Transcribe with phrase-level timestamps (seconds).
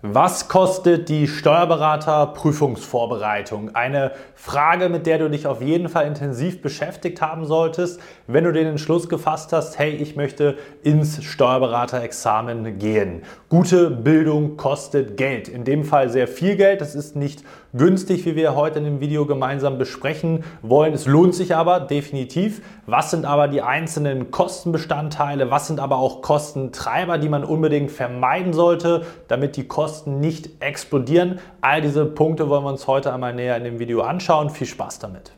[0.00, 3.74] Was kostet die Steuerberaterprüfungsvorbereitung?
[3.74, 7.98] Eine Frage, mit der du dich auf jeden Fall intensiv beschäftigt haben solltest,
[8.28, 13.24] wenn du den Entschluss gefasst hast, hey, ich möchte ins Steuerberaterexamen gehen.
[13.48, 15.48] Gute Bildung kostet Geld.
[15.48, 16.80] In dem Fall sehr viel Geld.
[16.80, 17.42] Das ist nicht
[17.74, 20.94] günstig, wie wir heute in dem Video gemeinsam besprechen wollen.
[20.94, 22.62] Es lohnt sich aber definitiv.
[22.86, 25.50] Was sind aber die einzelnen Kostenbestandteile?
[25.50, 30.62] Was sind aber auch Kostentreiber, die man unbedingt vermeiden sollte, damit die Kosten Kosten nicht
[30.62, 31.38] explodieren.
[31.62, 34.50] All diese Punkte wollen wir uns heute einmal näher in dem Video anschauen.
[34.50, 35.32] Viel Spaß damit!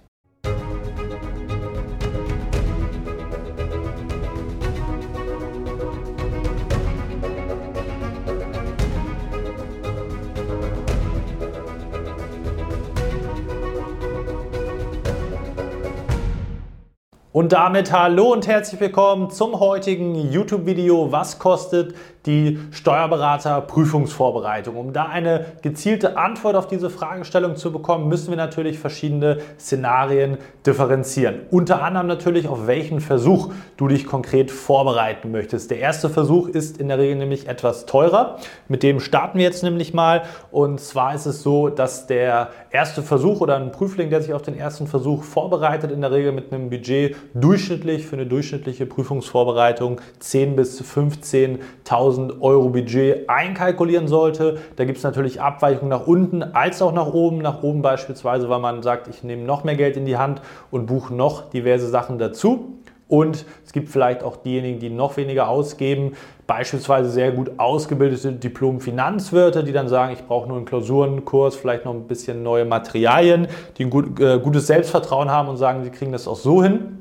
[17.40, 21.94] Und damit hallo und herzlich willkommen zum heutigen YouTube-Video Was kostet
[22.26, 24.76] die Steuerberater-Prüfungsvorbereitung?
[24.76, 30.36] Um da eine gezielte Antwort auf diese Fragestellung zu bekommen, müssen wir natürlich verschiedene Szenarien
[30.66, 31.40] differenzieren.
[31.50, 35.70] Unter anderem natürlich, auf welchen Versuch du dich konkret vorbereiten möchtest.
[35.70, 38.36] Der erste Versuch ist in der Regel nämlich etwas teurer.
[38.68, 40.24] Mit dem starten wir jetzt nämlich mal.
[40.50, 44.42] Und zwar ist es so, dass der erste Versuch oder ein Prüfling, der sich auf
[44.42, 50.00] den ersten Versuch vorbereitet, in der Regel mit einem Budget durchschnittlich für eine durchschnittliche Prüfungsvorbereitung
[50.20, 54.58] 10.000 bis 15.000 Euro Budget einkalkulieren sollte.
[54.76, 57.38] Da gibt es natürlich Abweichungen nach unten als auch nach oben.
[57.38, 60.86] Nach oben beispielsweise, weil man sagt, ich nehme noch mehr Geld in die Hand und
[60.86, 62.76] buche noch diverse Sachen dazu.
[63.10, 66.12] Und es gibt vielleicht auch diejenigen, die noch weniger ausgeben,
[66.46, 71.92] beispielsweise sehr gut ausgebildete Diplom-Finanzwirte, die dann sagen, ich brauche nur einen Klausurenkurs, vielleicht noch
[71.92, 76.12] ein bisschen neue Materialien, die ein gut, äh, gutes Selbstvertrauen haben und sagen, sie kriegen
[76.12, 76.99] das auch so hin.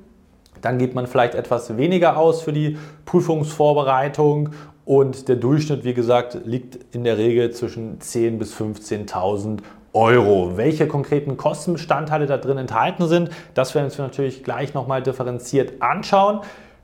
[0.62, 4.50] Dann gibt man vielleicht etwas weniger aus für die Prüfungsvorbereitung
[4.86, 9.60] und der Durchschnitt, wie gesagt, liegt in der Regel zwischen 10.000 bis 15.000
[9.94, 10.56] Euro.
[10.56, 16.42] Welche konkreten Kostenbestandteile da drin enthalten sind, das werden wir natürlich gleich nochmal differenziert anschauen.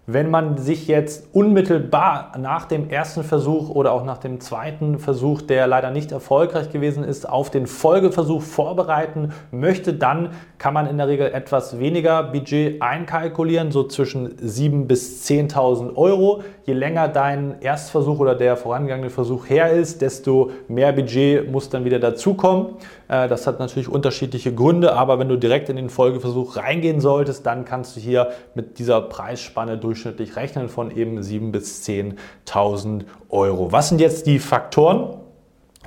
[0.08, 5.42] Wenn man sich jetzt unmittelbar nach dem ersten Versuch oder auch nach dem zweiten Versuch,
[5.42, 10.30] der leider nicht erfolgreich gewesen ist, auf den Folgeversuch vorbereiten möchte, dann
[10.60, 16.44] kann man in der Regel etwas weniger Budget einkalkulieren, so zwischen 7.000 bis 10.000 Euro.
[16.66, 21.84] Je länger dein Erstversuch oder der vorangegangene Versuch her ist, desto mehr Budget muss dann
[21.84, 22.76] wieder dazukommen.
[23.08, 27.46] Äh, das hat natürlich unterschiedliche Gründe, aber wenn du direkt in den Folgeversuch reingehen solltest,
[27.48, 33.72] dann kannst du hier mit dieser Preisspanne durchschnittlich rechnen von eben 7.000 bis 10.000 Euro.
[33.72, 35.18] Was sind jetzt die Faktoren,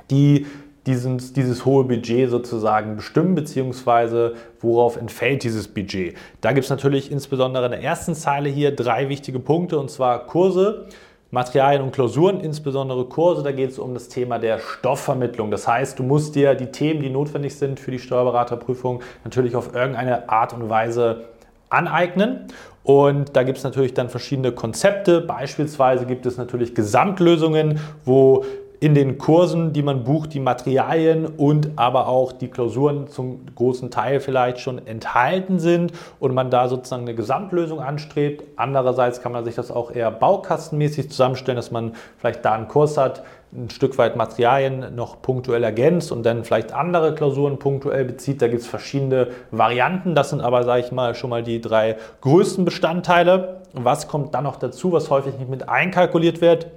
[0.09, 0.47] die
[0.87, 6.15] dieses, dieses hohe Budget sozusagen bestimmen, beziehungsweise worauf entfällt dieses Budget?
[6.41, 10.25] Da gibt es natürlich insbesondere in der ersten Zeile hier drei wichtige Punkte, und zwar
[10.25, 10.87] Kurse,
[11.29, 15.51] Materialien und Klausuren, insbesondere Kurse, da geht es um das Thema der Stoffvermittlung.
[15.51, 19.75] Das heißt, du musst dir die Themen, die notwendig sind für die Steuerberaterprüfung, natürlich auf
[19.75, 21.25] irgendeine Art und Weise
[21.69, 22.47] aneignen.
[22.83, 25.21] Und da gibt es natürlich dann verschiedene Konzepte.
[25.21, 28.45] Beispielsweise gibt es natürlich Gesamtlösungen, wo
[28.81, 33.91] in den Kursen, die man bucht, die Materialien und aber auch die Klausuren zum großen
[33.91, 38.45] Teil vielleicht schon enthalten sind und man da sozusagen eine Gesamtlösung anstrebt.
[38.55, 42.97] Andererseits kann man sich das auch eher baukastenmäßig zusammenstellen, dass man vielleicht da einen Kurs
[42.97, 48.41] hat, ein Stück weit Materialien noch punktuell ergänzt und dann vielleicht andere Klausuren punktuell bezieht.
[48.41, 50.15] Da gibt es verschiedene Varianten.
[50.15, 53.61] Das sind aber, sage ich mal, schon mal die drei größten Bestandteile.
[53.73, 56.67] Was kommt dann noch dazu, was häufig nicht mit einkalkuliert wird?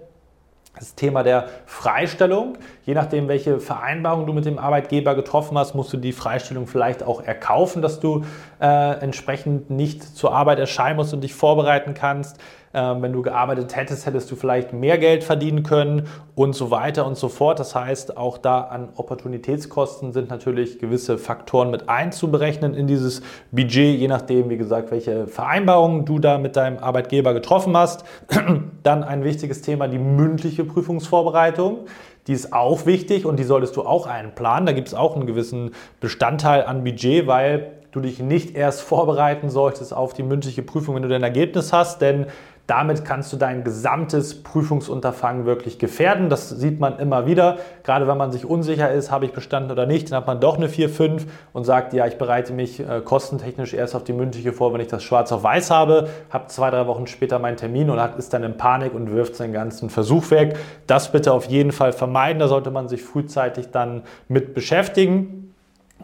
[0.74, 2.56] Das Thema der Freistellung.
[2.86, 7.02] Je nachdem, welche Vereinbarung du mit dem Arbeitgeber getroffen hast, musst du die Freistellung vielleicht
[7.02, 8.24] auch erkaufen, dass du
[8.58, 12.38] äh, entsprechend nicht zur Arbeit erscheinen musst und dich vorbereiten kannst.
[12.74, 17.06] Ähm, wenn du gearbeitet hättest, hättest du vielleicht mehr Geld verdienen können und so weiter
[17.06, 17.60] und so fort.
[17.60, 23.98] Das heißt, auch da an Opportunitätskosten sind natürlich gewisse Faktoren mit einzuberechnen in dieses Budget,
[23.98, 28.04] je nachdem, wie gesagt, welche Vereinbarungen du da mit deinem Arbeitgeber getroffen hast.
[28.82, 31.80] Dann ein wichtiges Thema, die mündliche Prüfungsvorbereitung.
[32.26, 34.64] Die ist auch wichtig und die solltest du auch einplanen.
[34.64, 39.50] Da gibt es auch einen gewissen Bestandteil an Budget, weil du dich nicht erst vorbereiten
[39.50, 42.26] solltest auf die mündliche Prüfung, wenn du dein Ergebnis hast, denn
[42.66, 46.28] damit kannst du dein gesamtes Prüfungsunterfangen wirklich gefährden.
[46.28, 47.58] Das sieht man immer wieder.
[47.82, 50.56] Gerade wenn man sich unsicher ist, habe ich bestanden oder nicht, dann hat man doch
[50.56, 54.52] eine 4, 5 und sagt, ja, ich bereite mich äh, kostentechnisch erst auf die mündliche
[54.52, 57.90] vor, wenn ich das schwarz auf weiß habe, habe zwei, drei Wochen später meinen Termin
[57.90, 60.56] und ist dann in Panik und wirft seinen ganzen Versuch weg.
[60.86, 62.38] Das bitte auf jeden Fall vermeiden.
[62.38, 65.41] Da sollte man sich frühzeitig dann mit beschäftigen.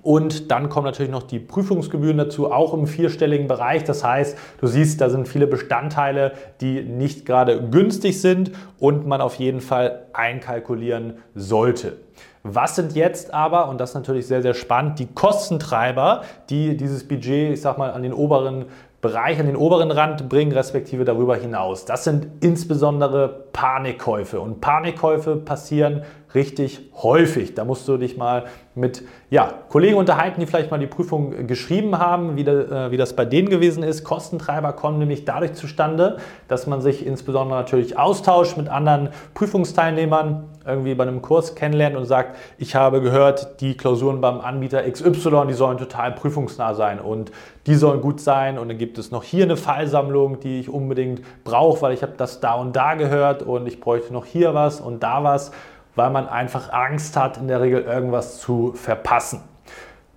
[0.03, 3.85] Und dann kommen natürlich noch die Prüfungsgebühren dazu, auch im vierstelligen Bereich.
[3.85, 9.21] Das heißt, du siehst, da sind viele Bestandteile, die nicht gerade günstig sind und man
[9.21, 11.97] auf jeden Fall einkalkulieren sollte.
[12.45, 17.07] Was sind jetzt aber, und das ist natürlich sehr, sehr spannend, die Kostentreiber, die dieses
[17.07, 18.67] Budget, ich sag mal, an den oberen
[19.01, 21.85] Bereich, an den oberen Rand bringen, respektive darüber hinaus?
[21.85, 24.41] Das sind insbesondere Panikkäufe.
[24.41, 26.03] Und Panikkäufe passieren
[26.35, 27.55] richtig häufig.
[27.55, 28.45] Da musst du dich mal
[28.75, 32.97] mit ja, Kollegen unterhalten, die vielleicht mal die Prüfung geschrieben haben, wie, de, äh, wie
[32.97, 34.05] das bei denen gewesen ist.
[34.05, 40.95] Kostentreiber kommen nämlich dadurch zustande, dass man sich insbesondere natürlich austauscht mit anderen Prüfungsteilnehmern, irgendwie
[40.95, 45.55] bei einem Kurs kennenlernt und sagt, ich habe gehört, die Klausuren beim Anbieter XY, die
[45.55, 47.33] sollen total prüfungsnah sein und
[47.67, 51.23] die sollen gut sein und dann gibt es noch hier eine Fallsammlung, die ich unbedingt
[51.45, 54.81] brauche, weil ich habe das da und da gehört und ich bräuchte noch hier was
[54.81, 55.53] und da was
[55.99, 59.41] weil man einfach Angst hat, in der Regel irgendwas zu verpassen.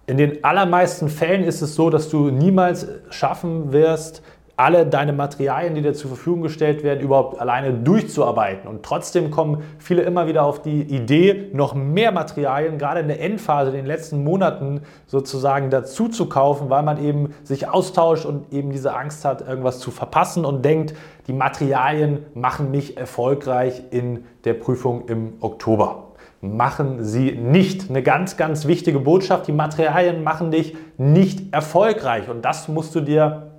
[0.05, 4.23] In den allermeisten Fällen ist es so, dass du niemals schaffen wirst,
[4.61, 8.69] alle deine Materialien, die dir zur Verfügung gestellt werden, überhaupt alleine durchzuarbeiten.
[8.69, 13.21] Und trotzdem kommen viele immer wieder auf die Idee, noch mehr Materialien, gerade in der
[13.21, 18.53] Endphase, in den letzten Monaten sozusagen dazu zu kaufen, weil man eben sich austauscht und
[18.53, 20.93] eben diese Angst hat, irgendwas zu verpassen und denkt,
[21.27, 26.07] die Materialien machen mich erfolgreich in der Prüfung im Oktober
[26.43, 27.91] machen sie nicht.
[27.91, 33.01] Eine ganz, ganz wichtige Botschaft, die Materialien machen dich nicht erfolgreich und das musst du
[33.01, 33.50] dir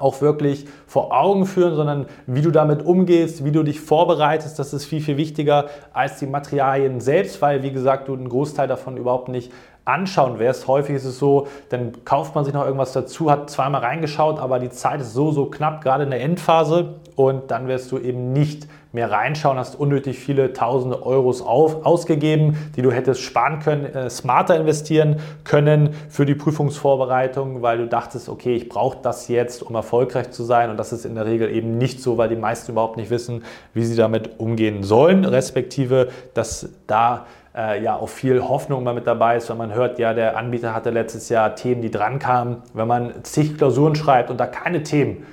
[0.00, 4.72] auch wirklich vor Augen führen, sondern wie du damit umgehst, wie du dich vorbereitest, das
[4.72, 8.96] ist viel, viel wichtiger als die Materialien selbst, weil, wie gesagt, du einen Großteil davon
[8.96, 9.52] überhaupt nicht
[9.86, 10.66] anschauen wirst.
[10.68, 14.58] Häufig ist es so, dann kauft man sich noch irgendwas dazu, hat zweimal reingeschaut, aber
[14.58, 18.32] die Zeit ist so, so knapp, gerade in der Endphase und dann wirst du eben
[18.32, 23.84] nicht mehr reinschauen, hast unnötig viele tausende Euros auf, ausgegeben, die du hättest sparen können,
[23.84, 29.62] äh, smarter investieren können für die Prüfungsvorbereitung, weil du dachtest, okay, ich brauche das jetzt,
[29.62, 32.36] um erfolgreich zu sein und das ist in der Regel eben nicht so, weil die
[32.36, 33.44] meisten überhaupt nicht wissen,
[33.74, 39.06] wie sie damit umgehen sollen, respektive, dass da äh, ja auch viel Hoffnung mal mit
[39.06, 42.62] dabei ist, wenn man hört, ja, der Anbieter hatte letztes Jahr Themen, die drankamen.
[42.74, 45.26] Wenn man zig Klausuren schreibt und da keine Themen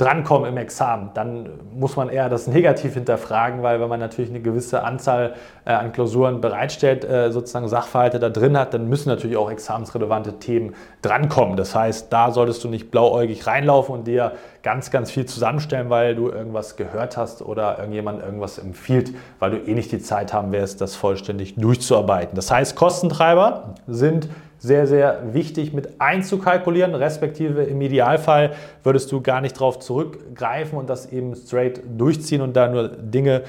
[0.00, 4.40] drankommen im Examen, dann muss man eher das negativ hinterfragen, weil wenn man natürlich eine
[4.40, 5.34] gewisse Anzahl
[5.66, 10.38] äh, an Klausuren bereitstellt, äh, sozusagen Sachverhalte da drin hat, dann müssen natürlich auch examensrelevante
[10.38, 11.56] Themen drankommen.
[11.56, 14.32] Das heißt, da solltest du nicht blauäugig reinlaufen und dir
[14.62, 19.56] ganz, ganz viel zusammenstellen, weil du irgendwas gehört hast oder irgendjemand irgendwas empfiehlt, weil du
[19.58, 22.36] eh nicht die Zeit haben wirst, das vollständig durchzuarbeiten.
[22.36, 24.28] Das heißt, Kostentreiber sind
[24.60, 28.52] sehr, sehr wichtig mit einzukalkulieren, respektive im Idealfall
[28.84, 33.42] würdest du gar nicht darauf zurückgreifen und das eben straight durchziehen und da nur Dinge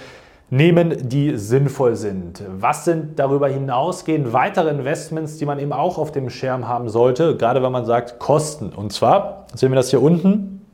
[0.49, 2.43] nehmen, die sinnvoll sind.
[2.57, 7.35] Was sind darüber hinausgehend weitere Investments, die man eben auch auf dem Schirm haben sollte,
[7.35, 8.69] gerade wenn man sagt Kosten.
[8.69, 10.65] Und zwar sehen wir das hier unten,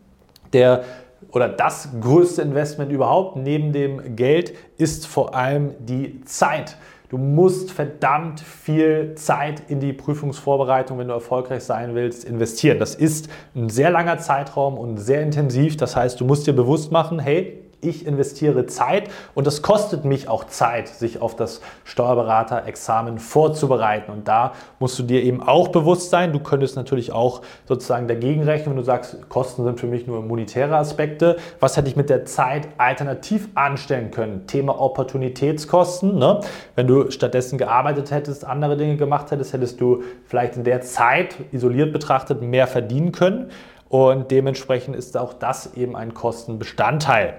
[0.54, 0.84] der
[1.31, 6.78] oder das größte Investment überhaupt neben dem Geld ist vor allem die Zeit.
[7.09, 12.80] Du musst verdammt viel Zeit in die Prüfungsvorbereitung, wenn du erfolgreich sein willst, investieren.
[12.80, 15.77] Das ist ein sehr langer Zeitraum und sehr intensiv.
[15.77, 20.27] Das heißt, du musst dir bewusst machen, hey, ich investiere Zeit und das kostet mich
[20.27, 24.12] auch Zeit, sich auf das Steuerberater-Examen vorzubereiten.
[24.12, 26.33] Und da musst du dir eben auch bewusst sein.
[26.33, 30.21] Du könntest natürlich auch sozusagen dagegen rechnen, wenn du sagst, Kosten sind für mich nur
[30.21, 31.38] monetäre Aspekte.
[31.59, 34.47] Was hätte ich mit der Zeit alternativ anstellen können?
[34.47, 36.18] Thema Opportunitätskosten.
[36.18, 36.41] Ne?
[36.75, 41.36] Wenn du stattdessen gearbeitet hättest, andere Dinge gemacht hättest, hättest du vielleicht in der Zeit
[41.51, 43.51] isoliert betrachtet mehr verdienen können.
[43.89, 47.36] Und dementsprechend ist auch das eben ein Kostenbestandteil.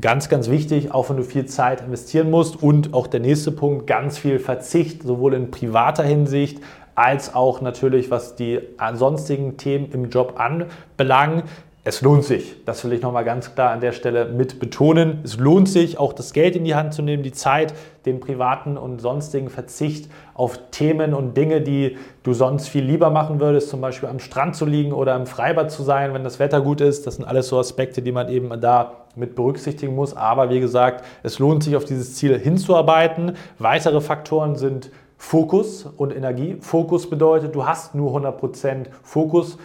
[0.00, 3.86] Ganz, ganz wichtig, auch wenn du viel Zeit investieren musst und auch der nächste Punkt,
[3.86, 6.60] ganz viel Verzicht, sowohl in privater Hinsicht
[6.94, 8.60] als auch natürlich, was die
[8.94, 11.42] sonstigen Themen im Job anbelangen
[11.82, 12.62] es lohnt sich.
[12.66, 15.20] Das will ich nochmal ganz klar an der Stelle mit betonen.
[15.24, 17.72] Es lohnt sich, auch das Geld in die Hand zu nehmen, die Zeit,
[18.04, 23.40] den privaten und sonstigen Verzicht auf Themen und Dinge, die du sonst viel lieber machen
[23.40, 26.60] würdest, zum Beispiel am Strand zu liegen oder im Freibad zu sein, wenn das Wetter
[26.60, 27.06] gut ist.
[27.06, 30.14] Das sind alles so Aspekte, die man eben da mit berücksichtigen muss.
[30.14, 33.36] Aber wie gesagt, es lohnt sich, auf dieses Ziel hinzuarbeiten.
[33.58, 36.58] Weitere Faktoren sind Fokus und Energie.
[36.60, 39.56] Fokus bedeutet, du hast nur 100% Fokus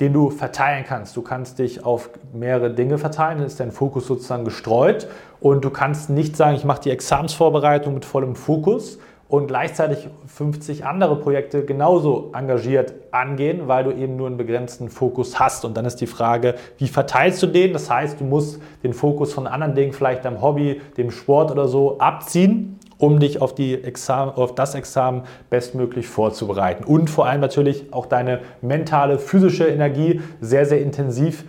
[0.00, 1.16] den du verteilen kannst.
[1.16, 5.08] Du kannst dich auf mehrere Dinge verteilen, dann ist dein Fokus sozusagen gestreut
[5.40, 8.98] und du kannst nicht sagen, ich mache die Examsvorbereitung mit vollem Fokus
[9.28, 15.38] und gleichzeitig 50 andere Projekte genauso engagiert angehen, weil du eben nur einen begrenzten Fokus
[15.40, 15.64] hast.
[15.64, 17.72] Und dann ist die Frage, wie verteilst du den?
[17.72, 21.68] Das heißt, du musst den Fokus von anderen Dingen, vielleicht deinem Hobby, dem Sport oder
[21.68, 26.84] so, abziehen um dich auf, die Examen, auf das Examen bestmöglich vorzubereiten.
[26.84, 31.44] Und vor allem natürlich auch deine mentale, physische Energie sehr, sehr intensiv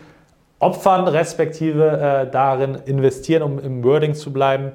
[0.60, 4.72] opfern, respektive äh, darin investieren, um im Wording zu bleiben,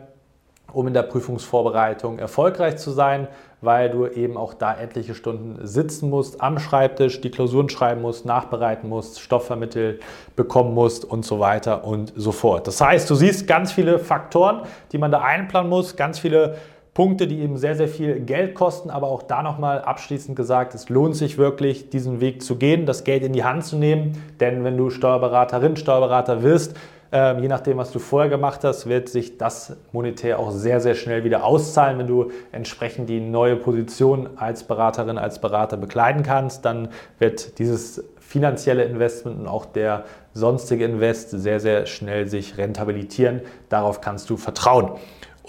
[0.72, 3.28] um in der Prüfungsvorbereitung erfolgreich zu sein,
[3.60, 8.24] weil du eben auch da etliche Stunden sitzen musst, am Schreibtisch, die Klausuren schreiben musst,
[8.24, 10.02] nachbereiten musst, Stoff vermittelt
[10.36, 12.66] bekommen musst und so weiter und so fort.
[12.66, 14.62] Das heißt, du siehst ganz viele Faktoren,
[14.92, 16.56] die man da einplanen muss, ganz viele
[16.94, 20.88] Punkte, die eben sehr, sehr viel Geld kosten, aber auch da nochmal abschließend gesagt, es
[20.88, 24.64] lohnt sich wirklich, diesen Weg zu gehen, das Geld in die Hand zu nehmen, denn
[24.64, 26.76] wenn du Steuerberaterin, Steuerberater wirst,
[27.12, 31.24] je nachdem, was du vorher gemacht hast, wird sich das monetär auch sehr, sehr schnell
[31.24, 31.98] wieder auszahlen.
[31.98, 36.88] Wenn du entsprechend die neue Position als Beraterin, als Berater bekleiden kannst, dann
[37.18, 43.40] wird dieses finanzielle Investment und auch der sonstige Invest sehr, sehr schnell sich rentabilitieren.
[43.68, 44.92] Darauf kannst du vertrauen.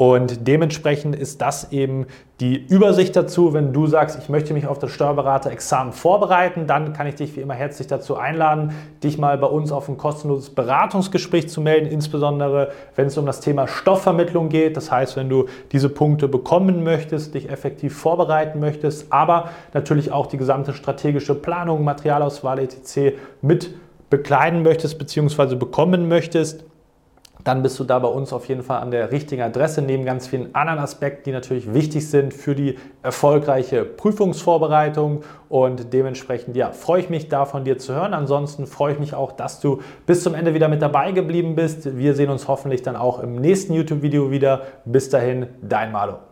[0.02, 2.08] Und dementsprechend ist das eben
[2.40, 3.54] die Übersicht dazu.
[3.54, 7.42] Wenn du sagst, ich möchte mich auf das Steuerberater-Examen vorbereiten, dann kann ich dich wie
[7.42, 12.72] immer herzlich dazu einladen, dich mal bei uns auf ein kostenloses Beratungsgespräch zu melden, insbesondere
[12.96, 14.76] wenn es um das Thema Stoffvermittlung geht.
[14.76, 20.26] Das heißt, wenn du diese Punkte bekommen möchtest, dich effektiv vorbereiten möchtest, aber natürlich auch
[20.26, 23.20] die gesamte strategische Planung, Materialauswahl etc.
[23.44, 23.76] mit
[24.10, 25.54] bekleiden möchtest bzw.
[25.54, 26.66] bekommen möchtest,
[27.44, 30.28] dann bist du da bei uns auf jeden Fall an der richtigen Adresse, neben ganz
[30.28, 35.24] vielen anderen Aspekten, die natürlich wichtig sind für die erfolgreiche Prüfungsvorbereitung.
[35.50, 38.14] Und dementsprechend, ja, freue ich mich da von dir zu hören.
[38.14, 41.98] Ansonsten freue ich mich auch, dass du bis zum Ende wieder mit dabei geblieben bist.
[41.98, 44.62] Wir sehen uns hoffentlich dann auch im nächsten YouTube-Video wieder.
[44.86, 46.31] Bis dahin, dein Malo.